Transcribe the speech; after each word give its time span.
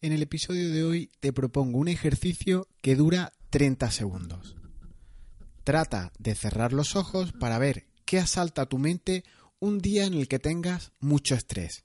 En 0.00 0.12
el 0.12 0.22
episodio 0.22 0.70
de 0.70 0.84
hoy 0.84 1.10
te 1.18 1.32
propongo 1.32 1.76
un 1.78 1.88
ejercicio 1.88 2.68
que 2.82 2.94
dura 2.94 3.32
30 3.50 3.90
segundos. 3.90 4.54
Trata 5.64 6.12
de 6.20 6.36
cerrar 6.36 6.72
los 6.72 6.94
ojos 6.94 7.32
para 7.32 7.58
ver 7.58 7.88
qué 8.04 8.20
asalta 8.20 8.66
tu 8.66 8.78
mente 8.78 9.24
un 9.58 9.80
día 9.80 10.04
en 10.04 10.14
el 10.14 10.28
que 10.28 10.38
tengas 10.38 10.92
mucho 11.00 11.34
estrés. 11.34 11.84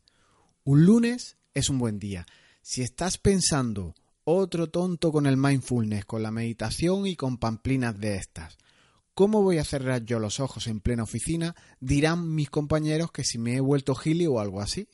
Un 0.63 0.85
lunes 0.85 1.37
es 1.55 1.71
un 1.71 1.79
buen 1.79 1.97
día. 1.97 2.27
Si 2.61 2.83
estás 2.83 3.17
pensando 3.17 3.95
otro 4.25 4.69
tonto 4.69 5.11
con 5.11 5.25
el 5.25 5.35
mindfulness, 5.35 6.05
con 6.05 6.21
la 6.21 6.29
meditación 6.29 7.07
y 7.07 7.15
con 7.15 7.39
pamplinas 7.39 7.99
de 7.99 8.17
estas. 8.17 8.59
¿Cómo 9.15 9.41
voy 9.41 9.57
a 9.57 9.65
cerrar 9.65 10.05
yo 10.05 10.19
los 10.19 10.39
ojos 10.39 10.67
en 10.67 10.81
plena 10.81 11.01
oficina? 11.01 11.55
Dirán 11.79 12.35
mis 12.35 12.51
compañeros 12.51 13.11
que 13.11 13.23
si 13.23 13.39
me 13.39 13.55
he 13.55 13.59
vuelto 13.59 13.95
gili 13.95 14.27
o 14.27 14.39
algo 14.39 14.61
así. 14.61 14.87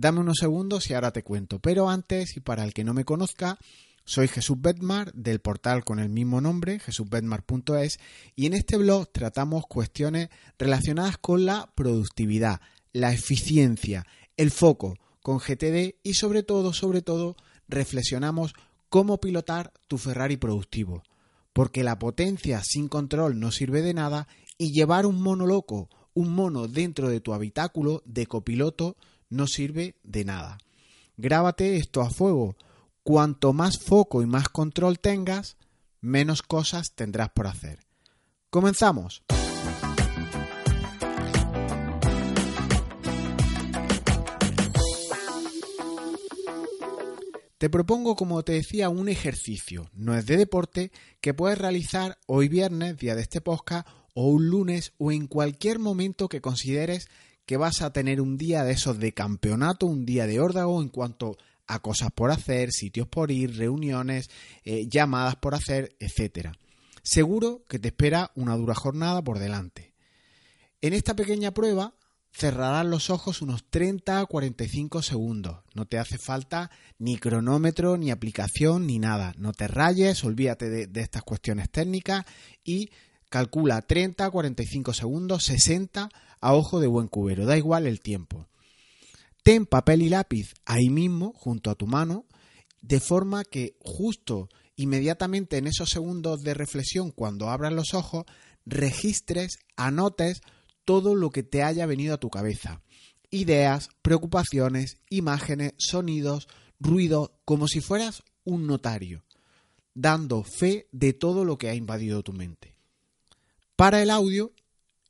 Dame 0.00 0.20
unos 0.20 0.38
segundos 0.38 0.88
y 0.88 0.94
ahora 0.94 1.10
te 1.10 1.22
cuento. 1.22 1.58
Pero 1.58 1.90
antes, 1.90 2.34
y 2.34 2.40
para 2.40 2.64
el 2.64 2.72
que 2.72 2.84
no 2.84 2.94
me 2.94 3.04
conozca, 3.04 3.58
soy 4.06 4.28
Jesús 4.28 4.56
Bedmar 4.58 5.12
del 5.12 5.40
portal 5.40 5.84
con 5.84 5.98
el 5.98 6.08
mismo 6.08 6.40
nombre, 6.40 6.78
jesusbedmar.es, 6.78 8.00
y 8.34 8.46
en 8.46 8.54
este 8.54 8.78
blog 8.78 9.12
tratamos 9.12 9.66
cuestiones 9.66 10.30
relacionadas 10.58 11.18
con 11.18 11.44
la 11.44 11.70
productividad, 11.74 12.62
la 12.94 13.12
eficiencia, 13.12 14.06
el 14.38 14.50
foco, 14.50 14.96
con 15.22 15.36
GTD 15.36 15.96
y 16.02 16.14
sobre 16.14 16.44
todo, 16.44 16.72
sobre 16.72 17.02
todo, 17.02 17.36
reflexionamos 17.68 18.54
cómo 18.88 19.20
pilotar 19.20 19.70
tu 19.86 19.98
Ferrari 19.98 20.38
productivo. 20.38 21.02
Porque 21.52 21.84
la 21.84 21.98
potencia 21.98 22.62
sin 22.64 22.88
control 22.88 23.38
no 23.38 23.50
sirve 23.50 23.82
de 23.82 23.92
nada 23.92 24.28
y 24.56 24.72
llevar 24.72 25.04
un 25.04 25.20
mono 25.20 25.44
loco, 25.44 25.90
un 26.14 26.34
mono 26.34 26.68
dentro 26.68 27.10
de 27.10 27.20
tu 27.20 27.34
habitáculo 27.34 28.02
de 28.06 28.26
copiloto 28.26 28.96
no 29.30 29.46
sirve 29.46 29.96
de 30.02 30.24
nada. 30.24 30.58
Grábate 31.16 31.76
esto 31.76 32.02
a 32.02 32.10
fuego. 32.10 32.56
Cuanto 33.02 33.52
más 33.52 33.78
foco 33.78 34.22
y 34.22 34.26
más 34.26 34.48
control 34.48 34.98
tengas, 34.98 35.56
menos 36.00 36.42
cosas 36.42 36.92
tendrás 36.94 37.30
por 37.30 37.46
hacer. 37.46 37.78
Comenzamos. 38.50 39.22
Te 47.60 47.68
propongo, 47.68 48.16
como 48.16 48.42
te 48.42 48.52
decía, 48.52 48.88
un 48.88 49.10
ejercicio, 49.10 49.90
no 49.92 50.16
es 50.16 50.24
de 50.24 50.38
deporte, 50.38 50.92
que 51.20 51.34
puedes 51.34 51.58
realizar 51.58 52.16
hoy 52.26 52.48
viernes, 52.48 52.96
día 52.96 53.14
de 53.14 53.20
este 53.20 53.42
podcast, 53.42 53.86
o 54.14 54.28
un 54.28 54.48
lunes, 54.48 54.94
o 54.96 55.12
en 55.12 55.26
cualquier 55.26 55.78
momento 55.78 56.30
que 56.30 56.40
consideres 56.40 57.08
que 57.50 57.56
vas 57.56 57.82
a 57.82 57.92
tener 57.92 58.20
un 58.20 58.36
día 58.36 58.62
de 58.62 58.70
esos 58.70 59.00
de 59.00 59.12
campeonato, 59.12 59.86
un 59.86 60.06
día 60.06 60.28
de 60.28 60.38
órdago 60.38 60.80
en 60.80 60.88
cuanto 60.88 61.36
a 61.66 61.80
cosas 61.80 62.12
por 62.12 62.30
hacer, 62.30 62.70
sitios 62.70 63.08
por 63.08 63.32
ir, 63.32 63.56
reuniones, 63.56 64.30
eh, 64.62 64.86
llamadas 64.88 65.34
por 65.34 65.56
hacer, 65.56 65.96
etc. 65.98 66.52
Seguro 67.02 67.64
que 67.68 67.80
te 67.80 67.88
espera 67.88 68.30
una 68.36 68.56
dura 68.56 68.76
jornada 68.76 69.20
por 69.20 69.40
delante. 69.40 69.92
En 70.80 70.92
esta 70.92 71.16
pequeña 71.16 71.50
prueba 71.50 71.94
cerrarás 72.30 72.86
los 72.86 73.10
ojos 73.10 73.42
unos 73.42 73.68
30 73.68 74.20
a 74.20 74.26
45 74.26 75.02
segundos. 75.02 75.56
No 75.74 75.86
te 75.86 75.98
hace 75.98 76.18
falta 76.18 76.70
ni 77.00 77.16
cronómetro, 77.16 77.96
ni 77.96 78.12
aplicación, 78.12 78.86
ni 78.86 79.00
nada. 79.00 79.34
No 79.38 79.52
te 79.52 79.66
rayes, 79.66 80.22
olvídate 80.22 80.86
de 80.86 81.00
estas 81.00 81.24
cuestiones 81.24 81.68
técnicas 81.68 82.24
y 82.62 82.90
calcula 83.30 83.80
30 83.80 84.26
a 84.26 84.30
45 84.30 84.92
segundos, 84.92 85.44
60 85.44 86.10
a 86.40 86.54
ojo 86.54 86.80
de 86.80 86.88
buen 86.88 87.08
cubero, 87.08 87.46
da 87.46 87.56
igual 87.56 87.86
el 87.86 88.00
tiempo. 88.00 88.46
Ten 89.42 89.64
papel 89.64 90.02
y 90.02 90.10
lápiz 90.10 90.52
ahí 90.66 90.90
mismo, 90.90 91.32
junto 91.34 91.70
a 91.70 91.74
tu 91.74 91.86
mano, 91.86 92.26
de 92.82 93.00
forma 93.00 93.44
que 93.44 93.76
justo 93.80 94.48
inmediatamente 94.76 95.58
en 95.58 95.66
esos 95.66 95.90
segundos 95.90 96.42
de 96.42 96.54
reflexión, 96.54 97.10
cuando 97.10 97.48
abras 97.48 97.72
los 97.72 97.94
ojos, 97.94 98.24
registres, 98.66 99.58
anotes 99.76 100.40
todo 100.84 101.14
lo 101.14 101.30
que 101.30 101.42
te 101.42 101.62
haya 101.62 101.86
venido 101.86 102.14
a 102.14 102.20
tu 102.20 102.30
cabeza. 102.30 102.82
Ideas, 103.30 103.88
preocupaciones, 104.02 104.98
imágenes, 105.08 105.74
sonidos, 105.78 106.48
ruido, 106.80 107.38
como 107.44 107.68
si 107.68 107.80
fueras 107.80 108.22
un 108.44 108.66
notario, 108.66 109.24
dando 109.94 110.42
fe 110.42 110.88
de 110.90 111.12
todo 111.12 111.44
lo 111.44 111.58
que 111.58 111.68
ha 111.68 111.74
invadido 111.74 112.22
tu 112.22 112.32
mente. 112.32 112.79
Para 113.80 114.02
el 114.02 114.10
audio 114.10 114.52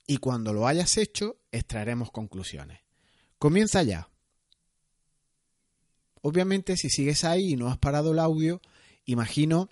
y 0.07 0.19
cuando 0.19 0.53
lo 0.53 0.69
hayas 0.69 0.97
hecho 0.97 1.41
extraeremos 1.51 2.13
conclusiones. 2.13 2.79
Comienza 3.37 3.83
ya. 3.83 4.09
Obviamente 6.23 6.77
si 6.77 6.89
sigues 6.89 7.25
ahí 7.25 7.55
y 7.55 7.57
no 7.57 7.67
has 7.67 7.79
parado 7.79 8.13
el 8.13 8.21
audio, 8.21 8.61
imagino 9.07 9.69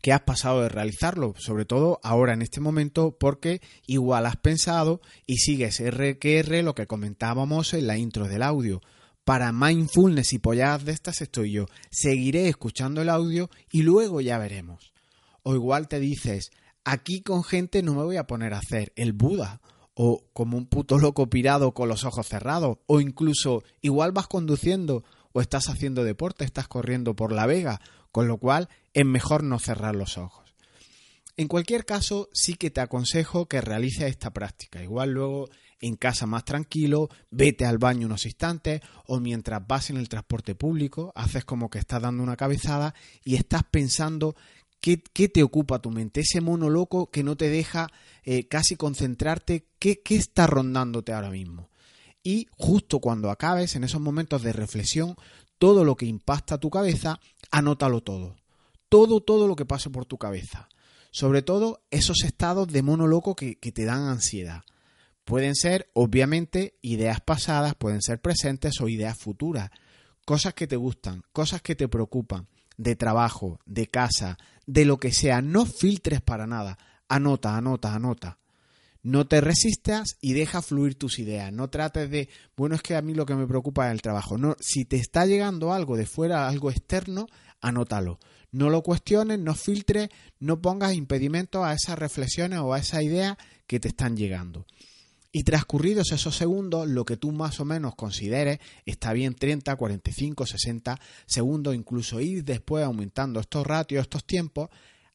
que 0.00 0.12
has 0.12 0.20
pasado 0.20 0.62
de 0.62 0.68
realizarlo, 0.68 1.34
sobre 1.38 1.64
todo 1.64 1.98
ahora 2.04 2.34
en 2.34 2.42
este 2.42 2.60
momento, 2.60 3.18
porque 3.18 3.60
igual 3.84 4.26
has 4.26 4.36
pensado 4.36 5.00
y 5.26 5.38
sigues 5.38 5.80
RQR 5.80 6.62
lo 6.62 6.76
que 6.76 6.86
comentábamos 6.86 7.74
en 7.74 7.88
la 7.88 7.98
intro 7.98 8.28
del 8.28 8.44
audio. 8.44 8.80
Para 9.24 9.50
mindfulness 9.50 10.34
y 10.34 10.38
polladas 10.38 10.84
de 10.84 10.92
estas 10.92 11.20
estoy 11.20 11.50
yo. 11.50 11.66
Seguiré 11.90 12.46
escuchando 12.48 13.02
el 13.02 13.08
audio 13.08 13.50
y 13.72 13.82
luego 13.82 14.20
ya 14.20 14.38
veremos. 14.38 14.92
O 15.42 15.56
igual 15.56 15.88
te 15.88 15.98
dices, 15.98 16.52
Aquí 16.84 17.22
con 17.22 17.44
gente 17.44 17.82
no 17.82 17.94
me 17.94 18.04
voy 18.04 18.16
a 18.16 18.26
poner 18.26 18.52
a 18.54 18.58
hacer 18.58 18.92
el 18.96 19.12
Buda 19.12 19.60
o 19.94 20.24
como 20.32 20.56
un 20.58 20.66
puto 20.66 20.98
loco 20.98 21.30
pirado 21.30 21.72
con 21.72 21.88
los 21.88 22.04
ojos 22.04 22.28
cerrados 22.28 22.78
o 22.86 23.00
incluso 23.00 23.62
igual 23.80 24.12
vas 24.12 24.26
conduciendo 24.26 25.04
o 25.32 25.40
estás 25.40 25.68
haciendo 25.68 26.04
deporte, 26.04 26.44
estás 26.44 26.68
corriendo 26.68 27.16
por 27.16 27.32
la 27.32 27.46
vega, 27.46 27.80
con 28.12 28.28
lo 28.28 28.38
cual 28.38 28.68
es 28.92 29.04
mejor 29.04 29.42
no 29.42 29.58
cerrar 29.58 29.96
los 29.96 30.18
ojos. 30.18 30.54
En 31.36 31.48
cualquier 31.48 31.84
caso, 31.84 32.28
sí 32.32 32.54
que 32.54 32.70
te 32.70 32.80
aconsejo 32.80 33.46
que 33.46 33.60
realices 33.60 34.04
esta 34.04 34.32
práctica. 34.32 34.82
Igual 34.82 35.10
luego 35.10 35.48
en 35.80 35.96
casa 35.96 36.26
más 36.26 36.44
tranquilo, 36.44 37.08
vete 37.30 37.66
al 37.66 37.78
baño 37.78 38.06
unos 38.06 38.24
instantes 38.24 38.80
o 39.06 39.18
mientras 39.18 39.66
vas 39.66 39.90
en 39.90 39.96
el 39.96 40.08
transporte 40.08 40.54
público, 40.54 41.12
haces 41.16 41.44
como 41.44 41.70
que 41.70 41.80
estás 41.80 42.00
dando 42.00 42.22
una 42.22 42.36
cabezada 42.36 42.94
y 43.24 43.34
estás 43.34 43.64
pensando 43.64 44.36
¿Qué, 44.80 44.98
te 44.98 45.42
ocupa 45.42 45.80
tu 45.80 45.90
mente? 45.90 46.20
Ese 46.20 46.42
mono 46.42 46.68
loco 46.68 47.10
que 47.10 47.22
no 47.22 47.36
te 47.36 47.48
deja 47.48 47.88
eh, 48.22 48.48
casi 48.48 48.76
concentrarte. 48.76 49.66
¿qué, 49.78 50.02
¿Qué 50.02 50.16
está 50.16 50.46
rondándote 50.46 51.12
ahora 51.12 51.30
mismo? 51.30 51.70
Y 52.22 52.48
justo 52.52 53.00
cuando 53.00 53.30
acabes, 53.30 53.76
en 53.76 53.84
esos 53.84 54.00
momentos 54.00 54.42
de 54.42 54.52
reflexión, 54.52 55.16
todo 55.58 55.84
lo 55.84 55.96
que 55.96 56.06
impacta 56.06 56.58
tu 56.58 56.70
cabeza, 56.70 57.20
anótalo 57.50 58.02
todo. 58.02 58.36
Todo, 58.88 59.20
todo 59.20 59.48
lo 59.48 59.56
que 59.56 59.64
pase 59.64 59.90
por 59.90 60.04
tu 60.04 60.18
cabeza. 60.18 60.68
Sobre 61.10 61.42
todo 61.42 61.82
esos 61.90 62.24
estados 62.24 62.68
de 62.68 62.82
mono 62.82 63.06
loco 63.06 63.34
que, 63.34 63.56
que 63.56 63.72
te 63.72 63.84
dan 63.84 64.02
ansiedad. 64.02 64.64
Pueden 65.24 65.54
ser, 65.54 65.90
obviamente, 65.94 66.78
ideas 66.82 67.20
pasadas, 67.20 67.74
pueden 67.74 68.02
ser 68.02 68.20
presentes 68.20 68.80
o 68.80 68.88
ideas 68.88 69.16
futuras. 69.16 69.70
Cosas 70.26 70.54
que 70.54 70.66
te 70.66 70.76
gustan, 70.76 71.22
cosas 71.32 71.62
que 71.62 71.74
te 71.74 71.88
preocupan, 71.88 72.48
de 72.76 72.96
trabajo, 72.96 73.60
de 73.66 73.86
casa, 73.88 74.38
de 74.66 74.84
lo 74.84 74.98
que 74.98 75.12
sea, 75.12 75.42
no 75.42 75.66
filtres 75.66 76.20
para 76.20 76.46
nada. 76.46 76.78
Anota, 77.08 77.56
anota, 77.56 77.94
anota. 77.94 78.38
No 79.02 79.26
te 79.26 79.42
resistas 79.42 80.16
y 80.22 80.32
deja 80.32 80.62
fluir 80.62 80.94
tus 80.94 81.18
ideas. 81.18 81.52
No 81.52 81.68
trates 81.68 82.08
de, 82.08 82.30
bueno, 82.56 82.74
es 82.74 82.82
que 82.82 82.96
a 82.96 83.02
mí 83.02 83.14
lo 83.14 83.26
que 83.26 83.34
me 83.34 83.46
preocupa 83.46 83.86
es 83.86 83.92
el 83.92 84.00
trabajo. 84.00 84.38
No, 84.38 84.56
si 84.60 84.86
te 84.86 84.96
está 84.96 85.26
llegando 85.26 85.74
algo 85.74 85.98
de 85.98 86.06
fuera, 86.06 86.48
algo 86.48 86.70
externo, 86.70 87.26
anótalo. 87.60 88.18
No 88.50 88.70
lo 88.70 88.82
cuestiones, 88.82 89.38
no 89.38 89.54
filtres, 89.54 90.08
no 90.38 90.62
pongas 90.62 90.94
impedimentos 90.94 91.62
a 91.64 91.74
esas 91.74 91.98
reflexiones 91.98 92.60
o 92.60 92.72
a 92.72 92.78
esa 92.78 93.02
idea 93.02 93.36
que 93.66 93.78
te 93.78 93.88
están 93.88 94.16
llegando. 94.16 94.64
Y 95.36 95.42
transcurridos 95.42 96.12
esos 96.12 96.36
segundos, 96.36 96.86
lo 96.86 97.04
que 97.04 97.16
tú 97.16 97.32
más 97.32 97.58
o 97.58 97.64
menos 97.64 97.96
consideres, 97.96 98.60
está 98.86 99.12
bien 99.12 99.34
30, 99.34 99.74
45, 99.74 100.46
60 100.46 101.00
segundos, 101.26 101.74
incluso 101.74 102.20
ir 102.20 102.44
después 102.44 102.84
aumentando 102.84 103.40
estos 103.40 103.66
ratios, 103.66 104.02
estos 104.02 104.24
tiempos, 104.24 104.68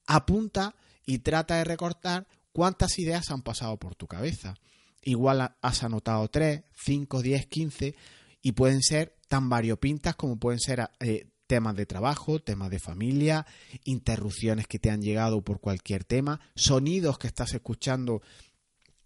apunta 0.07 0.75
y 1.05 1.19
trata 1.19 1.55
de 1.55 1.63
recortar 1.63 2.27
cuántas 2.51 2.99
ideas 2.99 3.31
han 3.31 3.43
pasado 3.43 3.77
por 3.77 3.95
tu 3.95 4.07
cabeza. 4.07 4.55
Igual 5.03 5.55
has 5.61 5.83
anotado 5.83 6.27
3, 6.27 6.63
5, 6.73 7.21
10, 7.21 7.45
15 7.45 7.95
y 8.41 8.51
pueden 8.51 8.81
ser 8.81 9.15
tan 9.29 9.47
variopintas 9.47 10.17
como 10.17 10.37
pueden 10.37 10.59
ser 10.59 10.89
eh, 10.99 11.29
temas 11.47 11.77
de 11.77 11.85
trabajo, 11.85 12.39
temas 12.39 12.69
de 12.71 12.79
familia, 12.79 13.47
interrupciones 13.85 14.67
que 14.67 14.79
te 14.79 14.89
han 14.91 15.01
llegado 15.01 15.41
por 15.41 15.61
cualquier 15.61 16.03
tema, 16.03 16.41
sonidos 16.55 17.17
que 17.17 17.27
estás 17.27 17.53
escuchando 17.53 18.21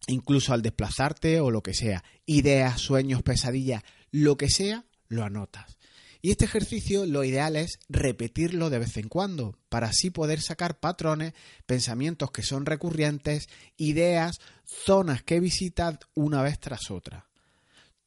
incluso 0.07 0.53
al 0.53 0.61
desplazarte 0.61 1.39
o 1.39 1.51
lo 1.51 1.61
que 1.61 1.73
sea, 1.73 2.03
ideas, 2.25 2.81
sueños, 2.81 3.23
pesadillas, 3.23 3.83
lo 4.11 4.37
que 4.37 4.49
sea, 4.49 4.85
lo 5.07 5.23
anotas. 5.23 5.77
Y 6.25 6.31
este 6.31 6.45
ejercicio 6.45 7.05
lo 7.05 7.25
ideal 7.25 7.57
es 7.57 7.79
repetirlo 7.89 8.69
de 8.69 8.79
vez 8.79 8.95
en 8.95 9.09
cuando, 9.09 9.57
para 9.67 9.87
así 9.87 10.09
poder 10.09 10.39
sacar 10.39 10.79
patrones, 10.79 11.33
pensamientos 11.65 12.31
que 12.31 12.43
son 12.43 12.65
recurrentes, 12.65 13.47
ideas, 13.75 14.39
zonas 14.63 15.21
que 15.21 15.41
visitas 15.41 15.99
una 16.13 16.41
vez 16.41 16.59
tras 16.59 16.91
otra. 16.91 17.27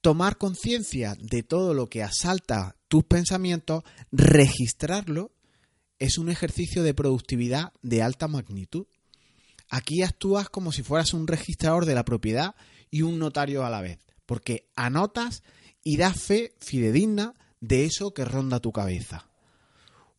Tomar 0.01 0.39
conciencia 0.39 1.15
de 1.21 1.43
todo 1.43 1.75
lo 1.75 1.89
que 1.89 2.03
asalta 2.03 2.77
tus 2.89 3.05
pensamientos, 3.05 3.85
registrarlo, 4.13 5.33
es 5.99 6.17
un 6.17 6.31
ejercicio 6.31 6.83
de 6.83 6.95
productividad 6.95 7.73
de 7.83 8.03
alta 8.03 8.29
magnitud. 8.29 8.87
Aquí 9.69 10.03
actúas 10.03 10.49
como 10.49 10.73
si 10.73 10.83
fueras 10.83 11.13
un 11.15 11.27
registrador 11.27 11.87
de 11.87 11.95
la 11.95 12.05
propiedad 12.05 12.55
y 12.91 13.03
un 13.03 13.19
notario 13.19 13.65
a 13.65 13.71
la 13.71 13.81
vez, 13.81 13.99
porque 14.27 14.69
anotas 14.77 15.43
y 15.83 15.97
das 15.97 16.21
fe 16.21 16.55
fidedigna 16.59 17.35
de 17.61 17.85
eso 17.85 18.15
que 18.15 18.25
ronda 18.25 18.61
tu 18.61 18.73
cabeza. 18.73 19.29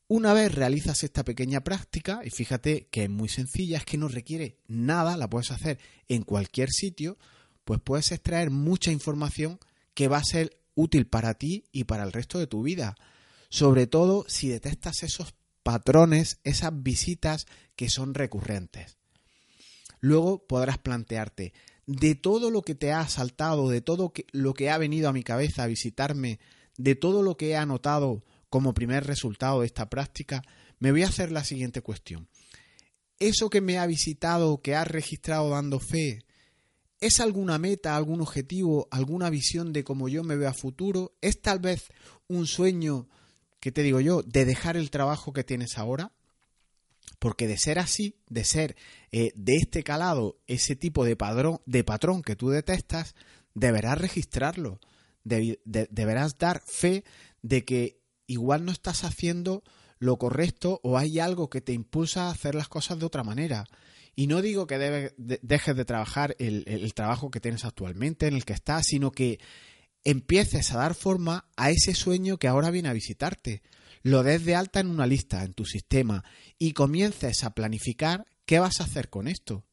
Una 0.09 0.33
vez 0.33 0.55
realizas 0.55 1.03
esta 1.03 1.25
pequeña 1.25 1.65
práctica, 1.65 2.21
y 2.23 2.29
fíjate 2.29 2.87
que 2.87 3.03
es 3.03 3.09
muy 3.09 3.27
sencilla, 3.27 3.77
es 3.77 3.85
que 3.85 3.97
no 3.97 4.07
requiere 4.07 4.57
nada, 4.67 5.17
la 5.17 5.29
puedes 5.29 5.51
hacer 5.51 5.79
en 6.07 6.23
cualquier 6.23 6.69
sitio, 6.71 7.17
pues 7.65 7.81
puedes 7.81 8.13
extraer 8.13 8.49
mucha 8.49 8.91
información 8.91 9.59
que 9.93 10.07
va 10.07 10.17
a 10.17 10.23
ser 10.23 10.61
útil 10.75 11.07
para 11.07 11.33
ti 11.33 11.65
y 11.73 11.83
para 11.83 12.03
el 12.03 12.13
resto 12.13 12.39
de 12.39 12.47
tu 12.47 12.63
vida. 12.63 12.95
Sobre 13.49 13.87
todo 13.87 14.25
si 14.29 14.47
detectas 14.47 15.03
esos 15.03 15.35
patrones, 15.63 16.39
esas 16.45 16.71
visitas 16.81 17.45
que 17.75 17.89
son 17.89 18.13
recurrentes. 18.13 18.96
Luego 19.99 20.45
podrás 20.47 20.77
plantearte, 20.77 21.53
de 21.85 22.15
todo 22.15 22.51
lo 22.51 22.61
que 22.61 22.75
te 22.75 22.91
ha 22.91 22.99
asaltado, 22.99 23.69
de 23.69 23.81
todo 23.81 24.11
lo 24.31 24.53
que 24.53 24.69
ha 24.69 24.77
venido 24.77 25.09
a 25.09 25.13
mi 25.13 25.23
cabeza 25.23 25.63
a 25.63 25.67
visitarme 25.67 26.39
de 26.77 26.95
todo 26.95 27.23
lo 27.23 27.37
que 27.37 27.49
he 27.49 27.57
anotado 27.57 28.23
como 28.49 28.73
primer 28.73 29.05
resultado 29.05 29.61
de 29.61 29.65
esta 29.65 29.89
práctica, 29.89 30.43
me 30.79 30.91
voy 30.91 31.03
a 31.03 31.07
hacer 31.07 31.31
la 31.31 31.43
siguiente 31.43 31.81
cuestión. 31.81 32.29
¿Eso 33.19 33.49
que 33.49 33.61
me 33.61 33.79
ha 33.79 33.87
visitado, 33.87 34.61
que 34.61 34.75
ha 34.75 34.83
registrado 34.83 35.49
dando 35.49 35.79
fe, 35.79 36.19
es 36.99 37.19
alguna 37.19 37.57
meta, 37.57 37.95
algún 37.95 38.21
objetivo, 38.21 38.87
alguna 38.91 39.29
visión 39.29 39.73
de 39.73 39.83
cómo 39.83 40.07
yo 40.07 40.23
me 40.23 40.35
veo 40.35 40.49
a 40.49 40.53
futuro? 40.53 41.15
¿Es 41.21 41.41
tal 41.41 41.59
vez 41.59 41.89
un 42.27 42.45
sueño, 42.45 43.07
que 43.59 43.71
te 43.71 43.83
digo 43.83 43.99
yo, 43.99 44.21
de 44.21 44.45
dejar 44.45 44.77
el 44.77 44.91
trabajo 44.91 45.33
que 45.33 45.43
tienes 45.43 45.77
ahora? 45.77 46.11
Porque 47.19 47.47
de 47.47 47.57
ser 47.57 47.79
así, 47.79 48.15
de 48.29 48.43
ser 48.43 48.75
eh, 49.11 49.31
de 49.35 49.55
este 49.55 49.83
calado, 49.83 50.39
ese 50.47 50.75
tipo 50.75 51.03
de, 51.05 51.15
padrón, 51.15 51.61
de 51.65 51.83
patrón 51.83 52.21
que 52.21 52.35
tú 52.35 52.49
detestas, 52.49 53.15
deberás 53.53 53.99
registrarlo 53.99 54.79
deberás 55.27 56.37
dar 56.37 56.61
fe 56.65 57.03
de 57.41 57.65
que 57.65 57.99
igual 58.27 58.65
no 58.65 58.71
estás 58.71 59.03
haciendo 59.03 59.63
lo 59.99 60.17
correcto 60.17 60.79
o 60.83 60.97
hay 60.97 61.19
algo 61.19 61.49
que 61.49 61.61
te 61.61 61.73
impulsa 61.73 62.27
a 62.27 62.31
hacer 62.31 62.55
las 62.55 62.67
cosas 62.67 62.99
de 62.99 63.05
otra 63.05 63.23
manera. 63.23 63.65
Y 64.15 64.27
no 64.27 64.41
digo 64.41 64.65
que 64.65 64.77
dejes 65.17 65.75
de 65.75 65.85
trabajar 65.85 66.35
el, 66.39 66.63
el, 66.65 66.93
trabajo 66.95 67.29
que 67.29 67.39
tienes 67.39 67.65
actualmente, 67.65 68.27
en 68.27 68.35
el 68.35 68.45
que 68.45 68.53
estás, 68.53 68.85
sino 68.87 69.11
que 69.11 69.39
empieces 70.03 70.71
a 70.71 70.77
dar 70.77 70.95
forma 70.95 71.45
a 71.55 71.69
ese 71.69 71.93
sueño 71.93 72.37
que 72.37 72.47
ahora 72.47 72.71
viene 72.71 72.89
a 72.89 72.93
visitarte. 72.93 73.61
Lo 74.07 74.23
des 74.23 74.45
de 74.45 74.55
alta 74.55 74.79
en 74.79 74.87
una 74.87 75.05
lista, 75.05 75.43
en 75.43 75.53
tu 75.53 75.65
sistema, 75.65 76.23
y 76.57 76.73
comiences 76.73 77.43
a 77.43 77.51
planificar 77.51 78.25
qué 78.45 78.59
vas 78.59 78.79
a 78.79 78.85
hacer 78.85 79.09
con 79.09 79.27
esto. 79.27 79.65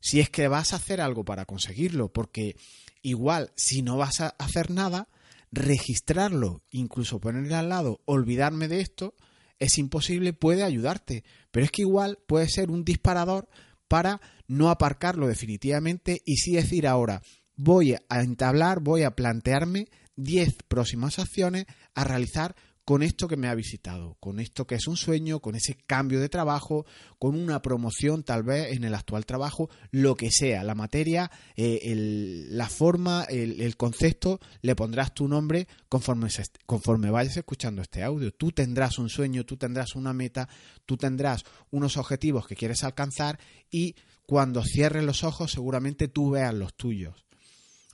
Si 0.00 0.20
es 0.20 0.28
que 0.28 0.48
vas 0.48 0.72
a 0.72 0.76
hacer 0.76 1.00
algo 1.00 1.24
para 1.24 1.46
conseguirlo, 1.46 2.12
porque 2.12 2.56
Igual, 3.04 3.52
si 3.54 3.82
no 3.82 3.98
vas 3.98 4.22
a 4.22 4.28
hacer 4.38 4.70
nada, 4.70 5.08
registrarlo, 5.52 6.62
incluso 6.70 7.20
ponerle 7.20 7.54
al 7.54 7.68
lado, 7.68 8.00
olvidarme 8.06 8.66
de 8.66 8.80
esto, 8.80 9.14
es 9.58 9.76
imposible, 9.76 10.32
puede 10.32 10.62
ayudarte, 10.62 11.22
pero 11.50 11.66
es 11.66 11.70
que 11.70 11.82
igual 11.82 12.18
puede 12.26 12.48
ser 12.48 12.70
un 12.70 12.82
disparador 12.82 13.46
para 13.88 14.22
no 14.48 14.70
aparcarlo 14.70 15.28
definitivamente 15.28 16.22
y 16.24 16.36
sí 16.36 16.54
decir 16.54 16.86
ahora, 16.86 17.20
voy 17.56 17.94
a 18.08 18.22
entablar, 18.22 18.80
voy 18.80 19.02
a 19.02 19.14
plantearme 19.14 19.88
10 20.16 20.62
próximas 20.66 21.18
acciones 21.18 21.66
a 21.94 22.04
realizar 22.04 22.56
con 22.84 23.02
esto 23.02 23.28
que 23.28 23.36
me 23.36 23.48
ha 23.48 23.54
visitado, 23.54 24.16
con 24.20 24.40
esto 24.40 24.66
que 24.66 24.74
es 24.74 24.86
un 24.86 24.96
sueño, 24.96 25.40
con 25.40 25.54
ese 25.54 25.74
cambio 25.74 26.20
de 26.20 26.28
trabajo, 26.28 26.84
con 27.18 27.34
una 27.34 27.62
promoción 27.62 28.22
tal 28.22 28.42
vez 28.42 28.76
en 28.76 28.84
el 28.84 28.94
actual 28.94 29.24
trabajo, 29.24 29.70
lo 29.90 30.16
que 30.16 30.30
sea, 30.30 30.62
la 30.64 30.74
materia, 30.74 31.30
eh, 31.56 32.46
la 32.50 32.68
forma, 32.68 33.24
el, 33.24 33.76
concepto, 33.76 34.38
le 34.60 34.76
pondrás 34.76 35.14
tu 35.14 35.28
nombre 35.28 35.66
conforme, 35.88 36.28
conforme 36.66 37.10
vayas 37.10 37.36
escuchando 37.38 37.80
este 37.80 38.02
audio. 38.02 38.32
Tú 38.32 38.52
tendrás 38.52 38.98
un 38.98 39.08
sueño, 39.08 39.44
tú 39.44 39.56
tendrás 39.56 39.94
una 39.96 40.12
meta, 40.12 40.48
tú 40.84 40.96
tendrás 40.98 41.44
unos 41.70 41.96
objetivos 41.96 42.46
que 42.46 42.56
quieres 42.56 42.84
alcanzar 42.84 43.38
y 43.70 43.96
cuando 44.26 44.62
cierres 44.62 45.04
los 45.04 45.24
ojos 45.24 45.52
seguramente 45.52 46.08
tú 46.08 46.30
veas 46.30 46.52
los 46.52 46.74
tuyos. 46.74 47.24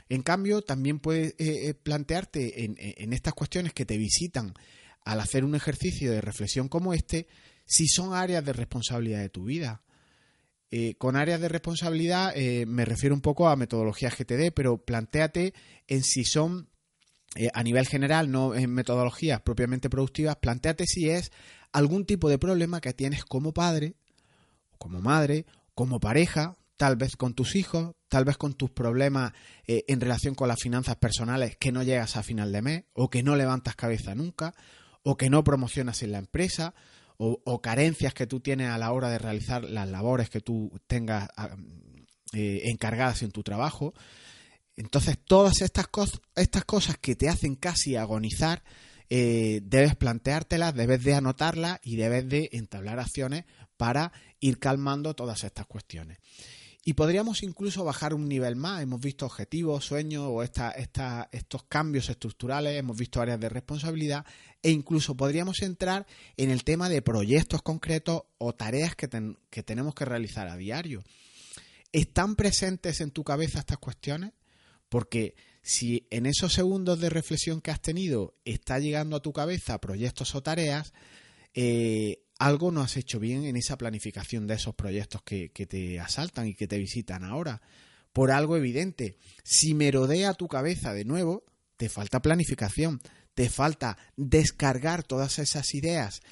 En 0.08 0.22
cambio, 0.22 0.60
también 0.62 0.98
puedes 0.98 1.34
eh, 1.38 1.68
eh, 1.68 1.74
plantearte 1.74 2.64
en, 2.64 3.12
estas 3.12 3.32
cuestiones 3.32 3.72
que 3.72 3.86
te 3.86 3.96
visitan 3.96 4.54
al 5.10 5.20
hacer 5.20 5.44
un 5.44 5.54
ejercicio 5.54 6.10
de 6.10 6.20
reflexión 6.20 6.68
como 6.68 6.94
este, 6.94 7.26
si 7.64 7.88
son 7.88 8.14
áreas 8.14 8.44
de 8.44 8.52
responsabilidad 8.52 9.20
de 9.20 9.28
tu 9.28 9.44
vida. 9.44 9.82
Eh, 10.70 10.94
con 10.98 11.16
áreas 11.16 11.40
de 11.40 11.48
responsabilidad 11.48 12.34
me 12.66 12.84
refiero 12.84 13.14
un 13.14 13.20
poco 13.20 13.48
a 13.48 13.56
metodologías 13.56 14.16
GTD, 14.16 14.52
pero 14.54 14.78
planteate 14.78 15.52
en 15.88 16.04
si 16.04 16.24
son 16.24 16.68
a 17.54 17.62
nivel 17.62 17.86
general, 17.86 18.30
no 18.30 18.54
en 18.54 18.72
metodologías 18.72 19.40
propiamente 19.40 19.90
productivas, 19.90 20.36
planteate 20.36 20.84
si 20.86 21.10
es 21.10 21.30
algún 21.72 22.04
tipo 22.04 22.28
de 22.28 22.38
problema 22.38 22.80
que 22.80 22.92
tienes 22.92 23.24
como 23.24 23.52
padre, 23.52 23.94
como 24.78 25.00
madre, 25.00 25.46
como 25.74 26.00
pareja, 26.00 26.56
tal 26.76 26.96
vez 26.96 27.16
con 27.16 27.34
tus 27.34 27.56
hijos, 27.56 27.94
tal 28.08 28.24
vez 28.24 28.36
con 28.36 28.54
tus 28.54 28.70
problemas 28.70 29.32
eh, 29.66 29.84
en 29.86 30.00
relación 30.00 30.34
con 30.34 30.48
las 30.48 30.58
finanzas 30.58 30.96
personales 30.96 31.56
que 31.56 31.72
no 31.72 31.82
llegas 31.82 32.16
a 32.16 32.22
final 32.22 32.52
de 32.52 32.62
mes 32.62 32.84
o 32.94 33.10
que 33.10 33.22
no 33.22 33.36
levantas 33.36 33.76
cabeza 33.76 34.14
nunca 34.14 34.54
o 35.02 35.16
que 35.16 35.30
no 35.30 35.44
promocionas 35.44 36.02
en 36.02 36.12
la 36.12 36.18
empresa 36.18 36.74
o, 37.22 37.60
carencias 37.60 38.14
que 38.14 38.26
tú 38.26 38.40
tienes 38.40 38.70
a 38.70 38.78
la 38.78 38.92
hora 38.92 39.10
de 39.10 39.18
realizar 39.18 39.64
las 39.64 39.86
labores 39.90 40.30
que 40.30 40.40
tú 40.40 40.72
tengas 40.86 41.28
ah, 41.36 41.54
eh, 42.32 42.62
encargadas 42.64 43.22
en 43.22 43.30
tu 43.30 43.42
trabajo. 43.42 43.92
Entonces 44.74 45.18
todas 45.22 45.60
estas, 45.60 45.88
estas 46.34 46.64
cosas 46.64 46.96
que 46.96 47.16
te 47.16 47.28
hacen 47.28 47.56
casi 47.56 47.96
agonizar, 47.96 48.62
eh, 49.10 49.60
debes 49.64 49.96
planteártelas, 49.96 50.74
debes 50.74 51.04
de 51.04 51.14
anotarlas 51.14 51.78
y 51.82 51.96
debes 51.96 52.26
de 52.26 52.48
entablar 52.52 52.98
acciones 52.98 53.44
para 53.76 54.12
ir 54.40 54.58
calmando 54.58 55.12
todas 55.14 55.44
estas 55.44 55.66
cuestiones. 55.66 56.16
Y 56.84 56.94
podríamos 56.94 57.42
incluso 57.42 57.84
bajar 57.84 58.14
un 58.14 58.26
nivel 58.26 58.56
más. 58.56 58.82
Hemos 58.82 59.00
visto 59.00 59.26
objetivos, 59.26 59.84
sueños 59.84 60.24
o 60.26 60.42
estos 60.42 61.62
cambios 61.68 62.08
estructurales, 62.08 62.78
hemos 62.78 62.96
visto 62.96 63.20
áreas 63.20 63.38
de 63.38 63.50
responsabilidad 63.50 64.24
e 64.62 64.70
incluso 64.70 65.14
podríamos 65.14 65.60
entrar 65.60 66.06
en 66.36 66.50
el 66.50 66.64
tema 66.64 66.88
de 66.88 67.02
proyectos 67.02 67.62
concretos 67.62 68.22
o 68.38 68.54
tareas 68.54 68.96
que, 68.96 69.08
que 69.50 69.62
tenemos 69.62 69.94
que 69.94 70.06
realizar 70.06 70.48
a 70.48 70.56
diario. 70.56 71.02
¿Están 71.92 72.34
presentes 72.34 73.00
en 73.00 73.10
tu 73.10 73.24
cabeza 73.24 73.58
estas 73.58 73.78
cuestiones? 73.78 74.32
Porque 74.88 75.34
si 75.62 76.06
en 76.10 76.24
esos 76.24 76.54
segundos 76.54 76.98
de 77.00 77.10
reflexión 77.10 77.60
que 77.60 77.70
has 77.70 77.82
tenido 77.82 78.34
está 78.44 78.78
llegando 78.78 79.16
a 79.16 79.22
tu 79.22 79.32
cabeza 79.32 79.80
proyectos 79.80 80.34
o 80.34 80.42
tareas, 80.42 80.94
eh, 81.54 82.22
algo 82.40 82.72
no 82.72 82.80
has 82.80 82.96
hecho 82.96 83.20
bien 83.20 83.44
en 83.44 83.56
esa 83.56 83.76
planificación 83.76 84.46
de 84.46 84.54
esos 84.54 84.74
proyectos 84.74 85.22
que, 85.22 85.50
te 85.50 86.00
asaltan 86.00 86.48
y 86.48 86.54
que 86.54 86.66
te 86.66 86.78
visitan 86.78 87.22
ahora. 87.22 87.60
Por 88.14 88.30
algo 88.30 88.56
evidente, 88.56 89.18
si 89.44 89.74
merodea 89.74 90.32
tu 90.32 90.48
cabeza 90.48 90.94
de 90.94 91.04
nuevo, 91.04 91.44
te 91.76 91.90
falta 91.90 92.22
planificación, 92.22 93.02
te 93.34 93.50
falta 93.50 93.98
descargar 94.16 95.02
todas 95.02 95.38
esas 95.38 95.74
ideas 95.74 96.22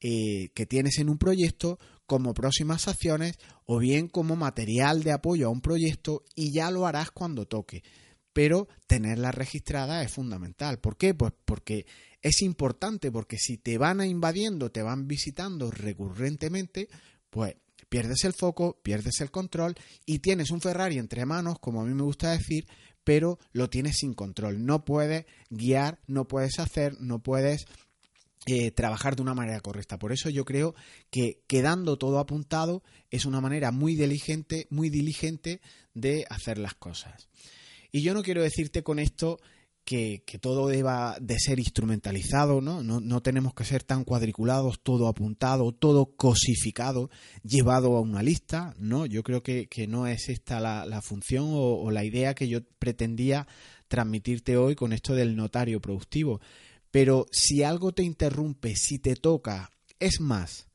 eh, 0.00 0.50
que 0.54 0.66
tienes 0.66 0.98
en 1.00 1.08
un 1.08 1.18
proyecto 1.18 1.80
como 2.06 2.32
próximas 2.32 2.86
acciones 2.86 3.36
o 3.64 3.78
bien 3.78 4.06
como 4.06 4.36
material 4.36 5.02
de 5.02 5.10
apoyo 5.10 5.48
a 5.48 5.50
un 5.50 5.62
proyecto 5.62 6.22
y 6.36 6.52
ya 6.52 6.70
lo 6.70 6.86
harás 6.86 7.10
cuando 7.10 7.46
toque. 7.46 7.82
Pero 8.32 8.68
tenerla 8.86 9.32
registrada 9.32 10.04
es 10.04 10.12
fundamental. 10.12 10.78
¿Por 10.78 10.96
qué? 10.96 11.12
Pues 11.12 11.32
porque 11.44 11.86
es 12.26 12.42
importante 12.42 13.12
porque 13.12 13.38
si 13.38 13.56
te 13.56 13.78
van 13.78 14.00
a 14.00 14.06
invadiendo, 14.06 14.72
te 14.72 14.82
van 14.82 15.06
visitando 15.06 15.70
recurrentemente, 15.70 16.88
pues 17.30 17.54
pierdes 17.88 18.24
el 18.24 18.32
foco, 18.32 18.80
pierdes 18.82 19.20
el 19.20 19.30
control 19.30 19.76
y 20.06 20.18
tienes 20.18 20.50
un 20.50 20.60
Ferrari 20.60 20.98
entre 20.98 21.24
manos, 21.24 21.60
como 21.60 21.80
a 21.80 21.84
mí 21.84 21.94
me 21.94 22.02
gusta 22.02 22.32
decir, 22.32 22.66
pero 23.04 23.38
lo 23.52 23.70
tienes 23.70 23.98
sin 23.98 24.12
control. 24.12 24.66
No 24.66 24.84
puedes 24.84 25.26
guiar, 25.50 26.00
no 26.08 26.26
puedes 26.26 26.58
hacer, 26.58 27.00
no 27.00 27.22
puedes 27.22 27.66
eh, 28.46 28.72
trabajar 28.72 29.14
de 29.14 29.22
una 29.22 29.34
manera 29.34 29.60
correcta. 29.60 29.96
Por 29.96 30.10
eso 30.10 30.28
yo 30.28 30.44
creo 30.44 30.74
que 31.12 31.44
quedando 31.46 31.96
todo 31.96 32.18
apuntado 32.18 32.82
es 33.12 33.24
una 33.24 33.40
manera 33.40 33.70
muy 33.70 33.94
diligente, 33.94 34.66
muy 34.68 34.90
diligente 34.90 35.60
de 35.94 36.26
hacer 36.28 36.58
las 36.58 36.74
cosas. 36.74 37.28
Y 37.92 38.02
yo 38.02 38.14
no 38.14 38.24
quiero 38.24 38.42
decirte 38.42 38.82
con 38.82 38.98
esto 38.98 39.38
que, 39.86 40.22
todo 40.40 40.66
deba 40.66 41.16
de 41.20 41.38
ser 41.38 41.60
instrumentalizado, 41.60 42.60
¿no? 42.60 42.82
¿no? 42.82 43.22
tenemos 43.22 43.54
que 43.54 43.64
ser 43.64 43.84
tan 43.84 44.04
cuadriculados, 44.04 44.80
todo 44.82 45.06
apuntado, 45.06 45.72
todo 45.72 46.16
cosificado, 46.16 47.08
llevado 47.44 47.96
a 47.96 48.00
una 48.00 48.22
lista, 48.22 48.74
¿no? 48.78 49.06
Yo 49.06 49.22
creo 49.22 49.42
que, 49.42 49.68
no 49.88 50.08
es 50.08 50.28
esta 50.28 50.58
la, 50.60 51.00
función 51.02 51.46
o 51.48 51.90
la 51.92 52.04
idea 52.04 52.34
que 52.34 52.48
yo 52.48 52.60
pretendía 52.78 53.46
transmitirte 53.86 54.56
hoy 54.56 54.74
con 54.74 54.92
esto 54.92 55.14
del 55.14 55.36
notario 55.36 55.80
productivo. 55.80 56.40
Pero 56.90 57.26
si 57.30 57.62
algo 57.62 57.92
te 57.92 58.02
interrumpe, 58.02 58.74
si 58.74 58.98
te 58.98 59.14
toca, 59.14 59.70
es 60.00 60.20
más, 60.20 60.66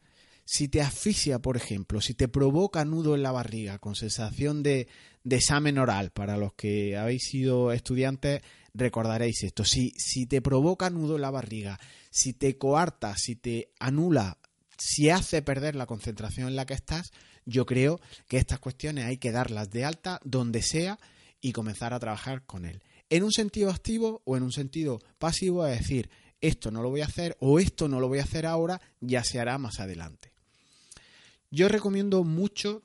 si 0.45 0.67
te 0.67 0.81
asfixia, 0.81 1.39
por 1.39 1.57
ejemplo, 1.57 2.01
si 2.01 2.13
te 2.13 2.27
provoca 2.27 2.85
nudo 2.85 3.15
en 3.15 3.23
la 3.23 3.31
barriga 3.31 3.79
con 3.79 3.95
sensación 3.95 4.63
de, 4.63 4.87
examen 5.29 5.77
oral, 5.77 6.11
para 6.11 6.37
los 6.37 6.53
que 6.53 6.97
habéis 6.97 7.23
sido 7.23 7.71
estudiantes 7.71 8.41
recordaréis 8.73 9.43
esto, 9.43 9.65
si, 9.65 9.91
si 9.97 10.25
te 10.25 10.41
provoca 10.41 10.89
nudo 10.89 11.15
en 11.15 11.21
la 11.21 11.31
barriga, 11.31 11.79
si 12.09 12.33
te 12.33 12.57
coarta, 12.57 13.15
si 13.17 13.35
te 13.35 13.71
anula, 13.79 14.37
si 14.77 15.09
hace 15.09 15.41
perder 15.41 15.75
la 15.75 15.85
concentración 15.85 16.47
en 16.47 16.55
la 16.55 16.65
que 16.65 16.73
estás, 16.73 17.11
yo 17.45 17.65
creo 17.65 17.99
que 18.27 18.37
estas 18.37 18.59
cuestiones 18.59 19.05
hay 19.05 19.17
que 19.17 19.31
darlas 19.31 19.69
de 19.71 19.85
alta 19.85 20.19
donde 20.23 20.61
sea 20.61 20.99
y 21.41 21.51
comenzar 21.51 21.93
a 21.93 21.99
trabajar 21.99 22.45
con 22.45 22.65
él. 22.65 22.81
En 23.09 23.23
un 23.23 23.31
sentido 23.31 23.69
activo 23.69 24.21
o 24.25 24.37
en 24.37 24.43
un 24.43 24.51
sentido 24.51 25.01
pasivo, 25.19 25.65
es 25.67 25.79
decir, 25.79 26.09
esto 26.39 26.71
no 26.71 26.81
lo 26.81 26.89
voy 26.89 27.01
a 27.01 27.05
hacer 27.05 27.35
o 27.39 27.59
esto 27.59 27.87
no 27.87 27.99
lo 27.99 28.07
voy 28.07 28.19
a 28.19 28.23
hacer 28.23 28.45
ahora, 28.45 28.81
ya 28.99 29.23
se 29.23 29.39
hará 29.39 29.57
más 29.57 29.79
adelante. 29.79 30.31
Yo 31.49 31.67
recomiendo 31.67 32.23
mucho 32.23 32.83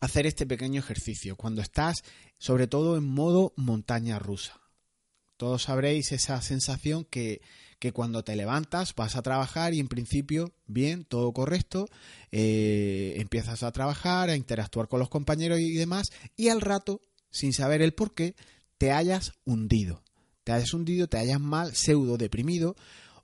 hacer 0.00 0.26
este 0.26 0.46
pequeño 0.46 0.80
ejercicio 0.80 1.36
cuando 1.36 1.62
estás 1.62 2.02
sobre 2.38 2.66
todo 2.66 2.96
en 2.96 3.04
modo 3.04 3.52
montaña 3.56 4.18
rusa. 4.18 4.60
Todos 5.36 5.64
sabréis 5.64 6.12
esa 6.12 6.40
sensación 6.40 7.04
que, 7.04 7.40
cuando 7.92 8.24
te 8.24 8.34
levantas 8.34 8.94
vas 8.96 9.14
a 9.14 9.22
trabajar 9.22 9.72
y 9.72 9.78
en 9.78 9.86
principio, 9.86 10.52
bien, 10.66 11.04
todo 11.04 11.32
correcto, 11.32 11.88
eh, 12.32 13.14
empiezas 13.18 13.62
a 13.62 13.70
trabajar, 13.70 14.28
a 14.28 14.34
interactuar 14.34 14.88
con 14.88 14.98
los 14.98 15.08
compañeros 15.08 15.60
y 15.60 15.74
demás, 15.74 16.08
y 16.36 16.48
al 16.48 16.60
rato, 16.60 17.00
sin 17.30 17.52
saber 17.52 17.82
el 17.82 17.94
por 17.94 18.12
qué, 18.12 18.34
te 18.78 18.90
hayas 18.90 19.34
hundido. 19.44 20.02
Te 20.42 20.52
hayas 20.52 20.74
hundido, 20.74 21.06
te 21.06 21.18
hayas 21.18 21.40
mal, 21.40 21.76
pseudo 21.76 22.16
deprimido, 22.16 22.74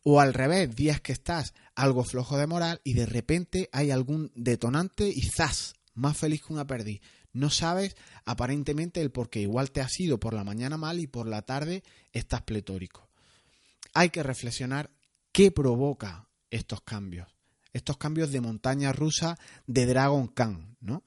o 0.05 0.21
al 0.21 0.35
revés, 0.35 0.75
días 0.75 1.01
que 1.01 1.13
estás 1.13 1.55
algo 1.75 2.05
flojo 2.05 2.37
de 2.37 2.47
moral 2.47 2.81
y 2.85 2.95
de 2.95 3.07
repente 3.07 3.69
hay 3.73 3.91
algún 3.91 4.31
detonante 4.35 5.09
y 5.09 5.23
¡zas! 5.23 5.75
Más 5.95 6.17
feliz 6.17 6.43
que 6.43 6.53
una 6.53 6.67
perdiz. 6.67 7.01
No 7.33 7.51
sabes 7.51 7.97
aparentemente 8.25 9.01
el 9.01 9.11
por 9.11 9.31
qué. 9.31 9.41
Igual 9.41 9.71
te 9.71 9.81
has 9.81 9.99
ido 10.01 10.19
por 10.19 10.35
la 10.35 10.45
mañana 10.45 10.77
mal 10.77 11.01
y 11.01 11.07
por 11.07 11.27
la 11.27 11.43
tarde 11.43 11.83
estás 12.13 12.43
pletórico. 12.43 13.09
Hay 13.95 14.11
que 14.11 14.23
reflexionar 14.23 14.91
qué 15.33 15.51
provoca 15.51 16.29
estos 16.51 16.83
cambios. 16.83 17.29
Estos 17.73 17.97
cambios 17.97 18.31
de 18.33 18.41
montaña 18.41 18.93
rusa 18.93 19.39
de 19.67 19.87
Dragon 19.87 20.29
Khan, 20.29 20.77
¿no? 20.81 21.03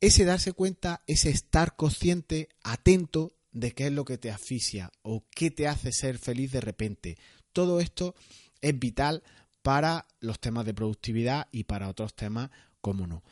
Ese 0.00 0.24
darse 0.24 0.52
cuenta, 0.52 1.02
ese 1.06 1.30
estar 1.30 1.74
consciente, 1.74 2.48
atento 2.62 3.32
de 3.50 3.72
qué 3.72 3.86
es 3.86 3.92
lo 3.92 4.04
que 4.04 4.18
te 4.18 4.30
asfixia 4.30 4.92
o 5.02 5.24
qué 5.30 5.50
te 5.50 5.66
hace 5.66 5.90
ser 5.90 6.18
feliz 6.18 6.52
de 6.52 6.60
repente. 6.60 7.18
Todo 7.52 7.80
esto 7.80 8.14
es 8.60 8.78
vital 8.78 9.22
para 9.62 10.06
los 10.20 10.38
temas 10.38 10.64
de 10.66 10.74
productividad 10.74 11.48
y 11.50 11.64
para 11.64 11.88
otros 11.88 12.14
temas, 12.14 12.50
como 12.80 13.06
no. 13.06 13.24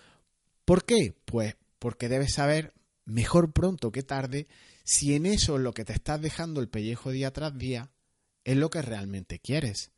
¿Por 0.65 0.85
qué? 0.85 1.15
Pues 1.25 1.57
porque 1.79 2.09
debes 2.09 2.35
saber 2.35 2.73
mejor 3.05 3.53
pronto 3.53 3.93
que 3.93 4.03
tarde 4.03 4.47
si 4.85 5.15
en 5.15 5.27
eso 5.27 5.57
es 5.57 5.63
lo 5.63 5.73
que 5.73 5.85
te 5.85 5.93
estás 5.93 6.21
dejando 6.21 6.61
el 6.61 6.69
pellejo 6.69 7.11
día 7.11 7.33
tras 7.33 7.57
día 7.57 7.91
es 8.45 8.57
lo 8.57 8.71
que 8.71 8.83
realmente 8.83 9.39
quieres. 9.39 9.91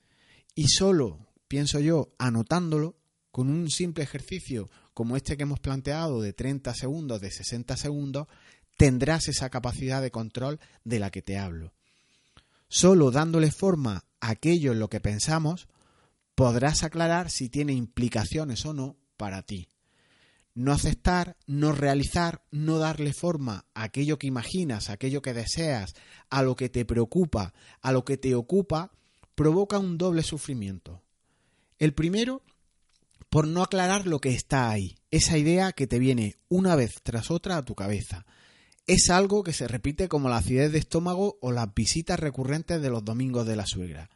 Y 0.54 0.68
solo, 0.68 1.28
pienso 1.48 1.80
yo, 1.80 2.14
anotándolo, 2.18 2.96
con 3.30 3.50
un 3.50 3.70
simple 3.70 4.04
ejercicio 4.04 4.70
como 4.94 5.16
este 5.16 5.36
que 5.36 5.42
hemos 5.42 5.60
planteado 5.60 6.22
de 6.22 6.32
30 6.32 6.72
segundos, 6.74 7.20
de 7.20 7.30
60 7.30 7.76
segundos, 7.76 8.28
tendrás 8.76 9.28
esa 9.28 9.50
capacidad 9.50 10.00
de 10.00 10.10
control 10.10 10.58
de 10.84 10.98
la 10.98 11.10
que 11.10 11.22
te 11.22 11.36
hablo. 11.36 11.74
Solo 12.68 13.10
dándole 13.10 13.50
forma 13.50 14.04
a 14.20 14.30
aquello 14.30 14.72
en 14.72 14.78
lo 14.78 14.88
que 14.88 15.00
pensamos, 15.00 15.68
podrás 16.34 16.82
aclarar 16.82 17.30
si 17.30 17.48
tiene 17.48 17.74
implicaciones 17.74 18.64
o 18.64 18.72
no 18.72 18.96
para 19.16 19.42
ti. 19.42 19.68
No 20.56 20.72
aceptar, 20.72 21.36
no 21.46 21.72
realizar, 21.72 22.42
no 22.50 22.78
darle 22.78 23.12
forma 23.12 23.66
a 23.74 23.82
aquello 23.84 24.18
que 24.18 24.26
imaginas, 24.26 24.88
a 24.88 24.94
aquello 24.94 25.20
que 25.20 25.34
deseas, 25.34 25.94
a 26.30 26.42
lo 26.42 26.56
que 26.56 26.70
te 26.70 26.86
preocupa, 26.86 27.52
a 27.82 27.92
lo 27.92 28.06
que 28.06 28.16
te 28.16 28.34
ocupa, 28.34 28.90
provoca 29.34 29.78
un 29.78 29.98
doble 29.98 30.22
sufrimiento. 30.22 31.02
El 31.78 31.92
primero, 31.92 32.42
por 33.28 33.46
no 33.46 33.62
aclarar 33.62 34.06
lo 34.06 34.18
que 34.18 34.30
está 34.30 34.70
ahí, 34.70 34.96
esa 35.10 35.36
idea 35.36 35.72
que 35.72 35.86
te 35.86 35.98
viene 35.98 36.36
una 36.48 36.74
vez 36.74 37.02
tras 37.02 37.30
otra 37.30 37.58
a 37.58 37.64
tu 37.64 37.74
cabeza, 37.74 38.24
es 38.86 39.10
algo 39.10 39.42
que 39.42 39.52
se 39.52 39.68
repite 39.68 40.08
como 40.08 40.30
la 40.30 40.38
acidez 40.38 40.72
de 40.72 40.78
estómago 40.78 41.36
o 41.42 41.52
las 41.52 41.74
visitas 41.74 42.18
recurrentes 42.18 42.80
de 42.80 42.88
los 42.88 43.04
domingos 43.04 43.46
de 43.46 43.56
la 43.56 43.66
suegra. 43.66 44.08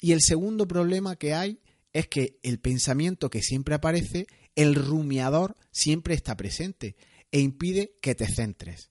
Y 0.00 0.10
el 0.10 0.20
segundo 0.20 0.66
problema 0.66 1.14
que 1.14 1.32
hay 1.32 1.60
es 1.92 2.08
que 2.08 2.40
el 2.42 2.58
pensamiento 2.58 3.30
que 3.30 3.40
siempre 3.40 3.76
aparece, 3.76 4.26
el 4.54 4.74
rumiador 4.74 5.56
siempre 5.70 6.14
está 6.14 6.36
presente 6.36 6.96
e 7.30 7.40
impide 7.40 7.96
que 8.00 8.14
te 8.14 8.26
centres. 8.26 8.90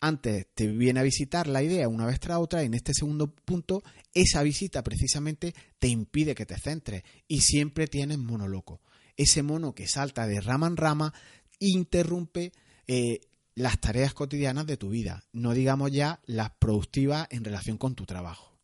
Antes 0.00 0.46
te 0.54 0.68
viene 0.68 1.00
a 1.00 1.04
visitar 1.04 1.46
la 1.46 1.62
idea 1.62 1.88
una 1.88 2.06
vez 2.06 2.20
tras 2.20 2.38
otra 2.38 2.62
y 2.62 2.66
en 2.66 2.74
este 2.74 2.92
segundo 2.94 3.34
punto 3.34 3.82
esa 4.12 4.42
visita 4.42 4.82
precisamente 4.82 5.54
te 5.78 5.88
impide 5.88 6.34
que 6.34 6.46
te 6.46 6.58
centres 6.58 7.02
y 7.26 7.40
siempre 7.40 7.86
tienes 7.86 8.18
mono 8.18 8.46
loco. 8.46 8.82
Ese 9.16 9.42
mono 9.42 9.74
que 9.74 9.88
salta 9.88 10.26
de 10.26 10.40
rama 10.40 10.66
en 10.66 10.76
rama 10.76 11.14
interrumpe 11.58 12.52
eh, 12.86 13.20
las 13.54 13.80
tareas 13.80 14.12
cotidianas 14.12 14.66
de 14.66 14.76
tu 14.76 14.90
vida, 14.90 15.24
no 15.32 15.54
digamos 15.54 15.90
ya 15.90 16.20
las 16.26 16.50
productivas 16.50 17.26
en 17.30 17.42
relación 17.42 17.78
con 17.78 17.94
tu 17.94 18.04
trabajo. 18.04 18.55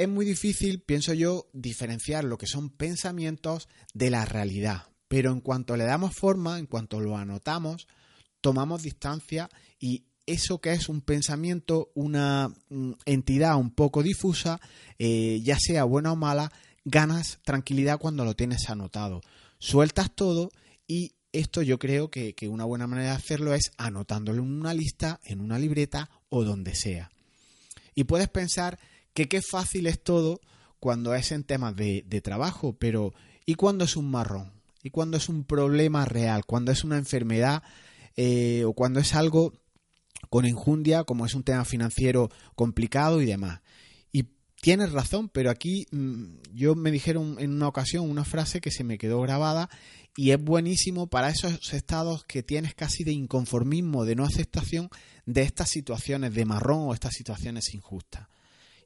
Es 0.00 0.08
muy 0.08 0.24
difícil, 0.24 0.80
pienso 0.80 1.12
yo, 1.12 1.50
diferenciar 1.52 2.24
lo 2.24 2.38
que 2.38 2.46
son 2.46 2.70
pensamientos 2.70 3.68
de 3.92 4.08
la 4.08 4.24
realidad, 4.24 4.84
pero 5.08 5.30
en 5.30 5.42
cuanto 5.42 5.76
le 5.76 5.84
damos 5.84 6.16
forma, 6.16 6.58
en 6.58 6.64
cuanto 6.64 7.00
lo 7.00 7.18
anotamos, 7.18 7.86
tomamos 8.40 8.82
distancia 8.82 9.50
y 9.78 10.06
eso 10.24 10.58
que 10.62 10.72
es 10.72 10.88
un 10.88 11.02
pensamiento, 11.02 11.90
una 11.94 12.48
mm, 12.70 12.92
entidad 13.04 13.56
un 13.56 13.72
poco 13.72 14.02
difusa, 14.02 14.58
eh, 14.98 15.42
ya 15.44 15.58
sea 15.60 15.84
buena 15.84 16.12
o 16.12 16.16
mala, 16.16 16.50
ganas 16.86 17.38
tranquilidad 17.44 17.98
cuando 17.98 18.24
lo 18.24 18.34
tienes 18.34 18.70
anotado. 18.70 19.20
Sueltas 19.58 20.10
todo 20.14 20.50
y 20.86 21.12
esto 21.32 21.60
yo 21.60 21.78
creo 21.78 22.10
que, 22.10 22.34
una 22.48 22.64
buena 22.64 22.86
manera 22.86 23.10
de 23.10 23.16
hacerlo 23.16 23.52
es 23.52 23.72
anotándolo 23.76 24.42
en 24.42 24.50
una 24.50 24.72
lista, 24.72 25.20
en 25.24 25.42
una 25.42 25.58
libreta 25.58 26.08
o 26.30 26.42
donde 26.42 26.74
sea. 26.74 27.10
Y 27.94 28.04
puedes 28.04 28.30
pensar 28.30 28.78
que 29.14 29.28
qué 29.28 29.42
fácil 29.42 29.86
es 29.86 30.02
todo 30.02 30.40
cuando 30.78 31.14
es 31.14 31.30
en 31.32 31.44
temas 31.44 31.76
de, 31.76 32.20
trabajo, 32.22 32.74
pero 32.78 33.12
¿y 33.46 33.54
cuando 33.54 33.84
es 33.84 33.96
un 33.96 34.10
marrón? 34.10 34.52
¿Y 34.82 34.90
cuando 34.90 35.18
es 35.18 35.28
un 35.28 35.44
problema 35.44 36.06
real? 36.06 36.46
Cuando 36.46 36.72
es 36.72 36.84
una 36.84 36.96
enfermedad 36.96 37.62
eh, 38.16 38.64
o 38.64 38.72
cuando 38.72 38.98
es 38.98 39.14
algo 39.14 39.52
con 40.30 40.46
enjundia, 40.46 41.04
como 41.04 41.26
es 41.26 41.34
un 41.34 41.42
tema 41.42 41.64
financiero 41.64 42.30
complicado 42.54 43.20
y 43.20 43.26
demás. 43.26 43.60
Y 44.10 44.24
tienes 44.60 44.92
razón, 44.92 45.28
pero 45.28 45.50
aquí 45.50 45.86
mm, 45.90 46.36
yo 46.54 46.74
me 46.74 46.90
dijeron 46.90 47.36
en 47.38 47.52
una 47.52 47.68
ocasión 47.68 48.08
una 48.08 48.24
frase 48.24 48.60
que 48.60 48.70
se 48.70 48.84
me 48.84 48.96
quedó 48.96 49.20
grabada 49.20 49.68
y 50.16 50.30
es 50.30 50.42
buenísimo 50.42 51.08
para 51.08 51.28
esos 51.28 51.72
estados 51.72 52.24
que 52.24 52.42
tienes 52.42 52.74
casi 52.74 53.04
de 53.04 53.12
inconformismo, 53.12 54.04
de 54.04 54.16
no 54.16 54.24
aceptación 54.24 54.88
de 55.26 55.42
estas 55.42 55.68
situaciones 55.68 56.34
de 56.34 56.44
marrón 56.44 56.88
o 56.88 56.94
estas 56.94 57.14
situaciones 57.14 57.74
injustas. 57.74 58.28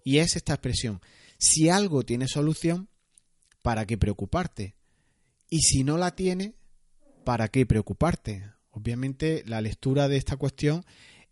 Y 0.05 0.19
es 0.19 0.37
esta 0.37 0.53
expresión, 0.53 1.01
si 1.39 1.71
algo 1.71 2.05
tiene 2.05 2.29
solución, 2.29 2.89
¿para 3.63 3.87
qué 3.87 3.99
preocuparte? 3.99 4.77
Y 5.49 5.61
si 5.61 5.83
no 5.83 5.99
la 5.99 6.15
tiene, 6.15 6.55
¿para 7.25 7.49
qué 7.49 7.67
preocuparte? 7.67 8.51
Obviamente 8.71 9.43
la 9.47 9.61
lectura 9.61 10.09
de 10.09 10.19
esta 10.19 10.37
cuestión 10.37 10.85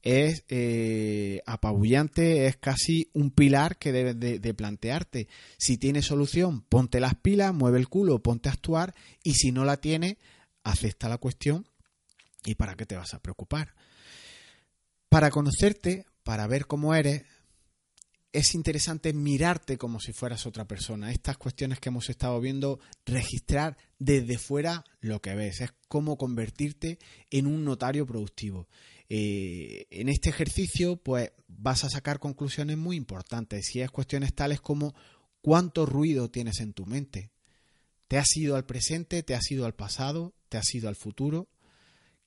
es 0.03 0.45
eh, 0.49 1.43
apabullante, 1.47 2.47
es 2.47 2.57
casi 2.57 3.11
un 3.15 3.31
pilar 3.31 3.79
que 3.79 3.93
debes 3.93 4.19
de, 4.19 4.55
plantearte. 4.55 5.29
Si 5.59 5.79
tiene 5.79 6.03
solución, 6.03 6.63
ponte 6.63 6.99
las 6.99 7.15
pilas, 7.15 7.55
mueve 7.55 7.79
el 7.79 7.89
culo, 7.89 8.23
ponte 8.23 8.49
a 8.49 8.53
actuar 8.53 8.95
y 9.23 9.35
si 9.35 9.53
no 9.53 9.65
la 9.65 9.77
tiene, 9.77 10.19
acepta 10.65 11.09
la 11.09 11.19
cuestión 11.19 11.67
y 12.45 12.57
para 12.57 12.75
qué 12.75 12.85
te 12.85 12.97
vas 12.97 13.15
a 13.15 13.21
preocupar. 13.21 13.75
Para 15.09 15.31
conocerte, 15.31 16.07
para 16.25 16.47
ver 16.47 16.67
cómo 16.67 16.95
eres, 16.95 17.23
es 18.33 18.55
interesante 18.55 19.13
mirarte 19.13 19.77
como 19.77 20.01
si 20.01 20.13
fueras 20.13 20.47
otra 20.47 20.67
persona. 20.67 21.13
Estas 21.13 21.37
cuestiones 21.37 21.79
que 21.81 21.91
hemos 21.91 22.09
estado 22.09 22.41
viendo, 22.41 22.81
registrar 23.05 23.77
desde 23.99 24.39
fuera 24.39 24.85
lo 25.01 25.21
que 25.21 25.35
ves, 25.35 25.61
es 25.61 25.73
cómo 25.89 26.17
convertirte 26.17 26.99
en 27.31 27.47
un 27.47 27.65
notario 27.65 28.07
productivo. 28.07 28.69
Eh, 29.11 29.87
en 29.91 30.09
este 30.09 30.31
ejercicio, 30.31 30.97
pues 30.97 31.33
vas 31.47 31.85
a 31.85 31.91
sacar 31.91 32.19
conclusiones 32.19 32.79
muy 32.79 32.97
importantes 32.97 33.77
y 33.77 33.83
es 33.83 33.91
cuestiones 33.91 34.35
tales 34.35 34.63
como 34.63 34.95
cuánto 35.43 35.85
ruido 35.85 36.31
tienes 36.31 36.61
en 36.61 36.73
tu 36.73 36.87
mente. 36.87 37.31
¿Te 38.09 38.17
has 38.17 38.35
ido 38.37 38.57
al 38.57 38.65
presente? 38.65 39.23
¿Te 39.23 39.35
has 39.35 39.51
ido 39.51 39.67
al 39.67 39.75
pasado? 39.75 40.35
¿Te 40.49 40.57
has 40.57 40.75
ido 40.75 40.89
al 40.89 40.97
futuro? 40.97 41.51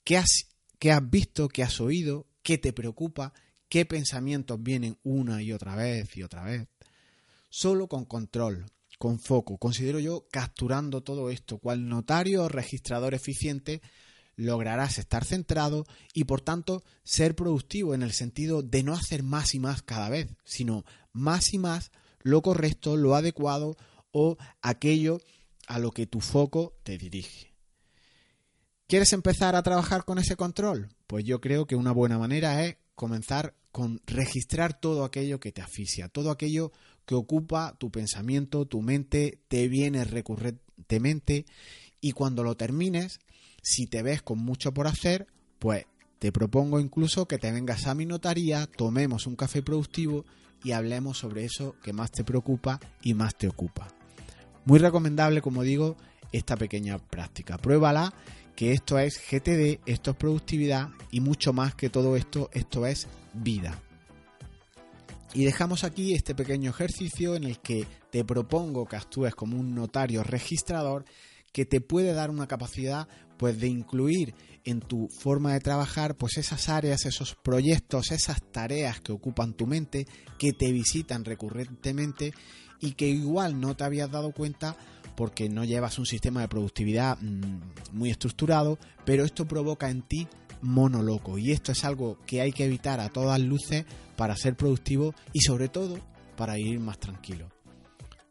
¿Qué 0.03 0.17
has, 0.17 0.50
qué 0.77 0.91
has 0.91 1.09
visto? 1.09 1.47
¿Qué 1.47 1.63
has 1.63 1.81
oído? 1.81 2.27
¿Qué 2.43 2.59
te 2.59 2.74
preocupa? 2.74 3.33
Qué 3.69 3.86
pensamientos 3.86 4.62
vienen 4.62 4.98
una 5.03 5.41
y 5.41 5.51
otra 5.51 5.75
vez 5.75 6.15
y 6.17 6.24
otra 6.24 6.43
vez. 6.43 6.67
Solo 7.50 7.88
con 7.88 8.05
control, 8.05 8.65
con 8.98 9.19
foco, 9.19 9.57
considero 9.57 10.00
yo, 10.00 10.27
capturando 10.31 11.01
todo 11.01 11.29
esto, 11.29 11.57
cual 11.57 11.88
notario 11.88 12.43
o 12.43 12.50
registrador 12.50 13.13
eficiente, 13.13 13.81
lograrás 14.36 14.98
estar 14.98 15.24
centrado 15.24 15.86
y 16.13 16.25
por 16.25 16.41
tanto 16.41 16.84
ser 17.03 17.36
productivo 17.36 17.93
en 17.93 18.03
el 18.03 18.12
sentido 18.12 18.62
de 18.62 18.84
no 18.84 18.93
hacer 18.93 19.24
más 19.24 19.55
y 19.55 19.60
más 19.60 19.81
cada 19.81 20.10
vez, 20.10 20.27
sino 20.43 20.84
más 21.13 21.53
y 21.53 21.57
más 21.57 21.91
lo 22.19 22.41
correcto, 22.41 22.98
lo 22.98 23.15
adecuado 23.15 23.77
o 24.12 24.38
aquello 24.62 25.22
a 25.67 25.79
lo 25.79 25.91
que 25.91 26.07
tu 26.07 26.22
foco 26.22 26.74
te 26.84 26.98
dirige. 26.98 27.53
¿Quieres 28.88 29.13
empezar 29.13 29.55
a 29.55 29.63
trabajar 29.63 30.05
con 30.05 30.19
ese 30.19 30.36
control? 30.36 30.89
Pues 31.07 31.24
yo 31.24 31.41
creo 31.41 31.65
que 31.65 31.75
una 31.75 31.91
buena 31.91 32.19
manera 32.19 32.63
es 32.65 32.77
comenzar 32.95 33.53
con 33.71 34.01
registrar 34.05 34.79
todo 34.79 35.03
aquello 35.03 35.39
que 35.39 35.51
te 35.51 35.61
asfixia, 35.61 36.07
todo 36.07 36.31
aquello 36.31 36.71
que 37.05 37.15
ocupa 37.15 37.75
tu 37.77 37.91
pensamiento, 37.91 38.65
tu 38.65 38.81
mente, 38.81 39.39
te 39.47 39.67
viene 39.67 40.03
recurrentemente 40.05 41.45
y 42.01 42.13
cuando 42.13 42.43
lo 42.43 42.55
termines, 42.55 43.19
si 43.61 43.87
te 43.87 44.01
ves 44.01 44.21
con 44.21 44.39
mucho 44.39 44.73
por 44.73 44.87
hacer, 44.87 45.27
pues 45.59 45.85
te 46.19 46.31
propongo 46.31 46.79
incluso 46.79 47.27
que 47.27 47.37
te 47.37 47.51
vengas 47.51 47.87
a 47.87 47.95
mi 47.95 48.05
notaría, 48.05 48.67
tomemos 48.67 49.27
un 49.27 49.35
café 49.35 49.61
productivo 49.61 50.25
y 50.63 50.71
hablemos 50.71 51.17
sobre 51.17 51.45
eso 51.45 51.75
que 51.83 51.93
más 51.93 52.11
te 52.11 52.23
preocupa 52.23 52.79
y 53.03 53.13
más 53.13 53.35
te 53.35 53.47
ocupa. 53.47 53.87
Muy 54.65 54.79
recomendable, 54.79 55.41
como 55.41 55.61
digo, 55.61 55.95
esta 56.31 56.57
pequeña 56.57 56.97
práctica. 56.97 57.57
Pruébala 57.57 58.13
que 58.55 58.71
esto 58.71 58.97
es 58.97 59.19
GTD, 59.29 59.81
esto 59.85 60.12
es 60.12 60.17
productividad 60.17 60.89
y 61.12 61.19
mucho 61.19 61.53
más 61.53 61.75
que 61.75 61.89
todo 61.89 62.15
esto, 62.15 62.50
esto 62.53 62.85
es 62.85 63.07
vida. 63.33 63.81
Y 65.33 65.43
dejamos 65.43 65.83
aquí 65.83 66.13
este 66.13 66.33
pequeño 66.33 66.69
ejercicio 66.69 67.35
en 67.35 67.43
el 67.43 67.59
que 67.59 67.85
te 68.09 68.24
propongo 68.24 68.85
que 68.85 68.95
actúes 68.95 69.35
como 69.35 69.59
un 69.59 69.75
notario 69.75 70.24
registrador 70.24 71.03
que 71.51 71.65
te 71.65 71.81
puede 71.81 72.13
dar 72.13 72.29
una 72.29 72.47
capacidad 72.47 73.07
pues 73.38 73.59
de 73.59 73.67
incluir 73.67 74.33
en 74.63 74.79
tu 74.79 75.09
forma 75.19 75.53
de 75.53 75.59
trabajar 75.59 76.15
pues 76.15 76.38
esas 76.38 76.69
áreas, 76.69 77.05
esos 77.05 77.35
proyectos, 77.35 78.12
esas 78.12 78.41
tareas 78.51 79.00
que 79.01 79.12
ocupan 79.12 79.53
tu 79.53 79.67
mente, 79.67 80.07
que 80.39 80.53
te 80.53 80.71
visitan 80.71 81.25
recurrentemente 81.25 82.33
y 82.79 82.93
que 82.93 83.07
igual 83.07 83.59
no 83.59 83.75
te 83.75 83.83
habías 83.83 84.12
dado 84.12 84.31
cuenta 84.31 84.75
porque 85.15 85.50
no 85.50 85.63
llevas 85.63 86.00
un 86.00 86.05
sistema 86.05 86.41
de 86.41 86.48
productividad 86.48 87.17
mm, 87.19 87.93
muy 87.93 88.10
estructurado, 88.10 88.77
pero 89.05 89.24
esto 89.24 89.45
provoca 89.45 89.89
en 89.89 90.01
ti 90.01 90.27
monoloco 90.62 91.38
y 91.38 91.51
esto 91.51 91.72
es 91.72 91.84
algo 91.84 92.17
que 92.25 92.41
hay 92.41 92.51
que 92.51 92.65
evitar 92.65 93.00
a 93.00 93.10
todas 93.10 93.39
luces 93.39 93.86
para 94.15 94.36
ser 94.36 94.55
productivo 94.55 95.13
y 95.34 95.41
sobre 95.41 95.69
todo 95.69 96.00
para 96.36 96.57
ir 96.57 96.79
más 96.79 97.00
tranquilo. 97.00 97.50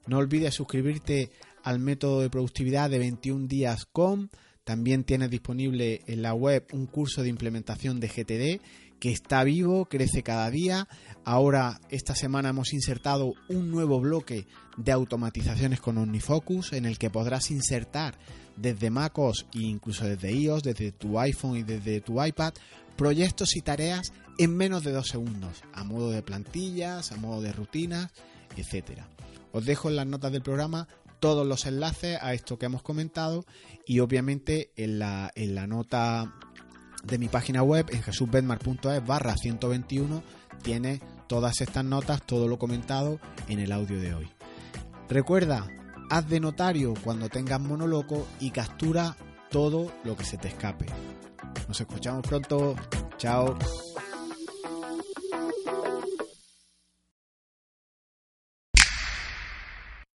No 0.06 0.18
olvides 0.18 0.54
suscribirte 0.54 1.30
al 1.62 1.78
método 1.78 2.20
de 2.20 2.30
productividad 2.30 2.90
de 2.90 2.98
21 2.98 3.46
días 3.46 3.86
con 3.86 4.30
también 4.64 5.04
tienes 5.04 5.30
disponible 5.30 6.02
en 6.06 6.22
la 6.22 6.32
web 6.34 6.66
un 6.72 6.86
curso 6.86 7.22
de 7.22 7.28
implementación 7.28 8.00
de 8.00 8.08
GTD 8.08 8.62
que 9.04 9.12
está 9.12 9.44
vivo, 9.44 9.84
crece 9.84 10.22
cada 10.22 10.50
día. 10.50 10.88
Ahora, 11.26 11.78
esta 11.90 12.14
semana 12.14 12.48
hemos 12.48 12.72
insertado 12.72 13.34
un 13.50 13.70
nuevo 13.70 14.00
bloque 14.00 14.46
de 14.78 14.92
automatizaciones 14.92 15.78
con 15.82 15.98
OmniFocus 15.98 16.72
en 16.72 16.86
el 16.86 16.96
que 16.96 17.10
podrás 17.10 17.50
insertar 17.50 18.16
desde 18.56 18.88
MacOS 18.88 19.44
e 19.52 19.58
incluso 19.58 20.06
desde 20.06 20.32
iOS, 20.32 20.62
desde 20.62 20.90
tu 20.92 21.20
iPhone 21.20 21.58
y 21.58 21.62
desde 21.62 22.00
tu 22.00 22.24
iPad, 22.24 22.54
proyectos 22.96 23.56
y 23.56 23.60
tareas 23.60 24.14
en 24.38 24.56
menos 24.56 24.84
de 24.84 24.92
dos 24.92 25.08
segundos, 25.08 25.64
a 25.74 25.84
modo 25.84 26.10
de 26.10 26.22
plantillas, 26.22 27.12
a 27.12 27.18
modo 27.18 27.42
de 27.42 27.52
rutinas, 27.52 28.10
etc. 28.56 29.02
Os 29.52 29.66
dejo 29.66 29.90
en 29.90 29.96
las 29.96 30.06
notas 30.06 30.32
del 30.32 30.40
programa 30.40 30.88
todos 31.20 31.46
los 31.46 31.66
enlaces 31.66 32.18
a 32.22 32.32
esto 32.32 32.58
que 32.58 32.64
hemos 32.64 32.80
comentado 32.80 33.44
y 33.86 34.00
obviamente 34.00 34.70
en 34.76 34.98
la, 34.98 35.30
en 35.34 35.54
la 35.54 35.66
nota 35.66 36.32
de 37.06 37.18
mi 37.18 37.28
página 37.28 37.62
web 37.62 37.86
en 37.90 38.02
jesusbedmar.es 38.02 39.06
barra 39.06 39.36
121 39.36 40.22
tiene 40.62 41.00
todas 41.26 41.60
estas 41.60 41.84
notas, 41.84 42.22
todo 42.22 42.48
lo 42.48 42.58
comentado 42.58 43.20
en 43.48 43.60
el 43.60 43.72
audio 43.72 44.00
de 44.00 44.14
hoy. 44.14 44.30
Recuerda, 45.08 45.66
haz 46.10 46.28
de 46.28 46.40
notario 46.40 46.94
cuando 47.04 47.28
tengas 47.28 47.60
monoloco 47.60 48.26
y 48.40 48.50
captura 48.50 49.16
todo 49.50 49.92
lo 50.04 50.16
que 50.16 50.24
se 50.24 50.38
te 50.38 50.48
escape. 50.48 50.86
Nos 51.68 51.80
escuchamos 51.80 52.26
pronto. 52.26 52.74
Chao. 53.16 53.56